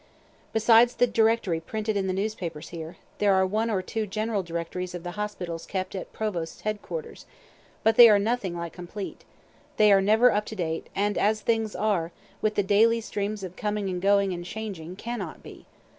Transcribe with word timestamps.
Besides 0.51 0.95
the 0.95 1.05
directory 1.05 1.59
printed 1.59 1.95
in 1.95 2.07
the 2.07 2.11
newspapers 2.11 2.69
here, 2.69 2.97
there 3.19 3.35
are 3.35 3.45
one 3.45 3.69
or 3.69 3.83
two 3.83 4.07
general 4.07 4.41
directories 4.41 4.95
of 4.95 5.03
the 5.03 5.11
hospitals 5.11 5.67
kept 5.67 5.93
at 5.93 6.11
provost's 6.11 6.61
head 6.61 6.81
quarters, 6.81 7.27
but 7.83 7.97
they 7.97 8.09
are 8.09 8.17
nothing 8.17 8.57
like 8.57 8.73
complete; 8.73 9.23
they 9.77 9.91
are 9.91 10.01
never 10.01 10.31
up 10.31 10.45
to 10.47 10.55
date, 10.55 10.87
and, 10.95 11.19
as 11.19 11.41
things 11.41 11.75
are, 11.75 12.11
with 12.41 12.55
the 12.55 12.63
daily 12.63 12.99
streams 12.99 13.43
of 13.43 13.55
coming 13.55 13.89
and 13.91 14.01
going 14.01 14.33
and 14.33 14.43
changing, 14.45 14.95
cannot 14.95 15.43
be. 15.43 15.67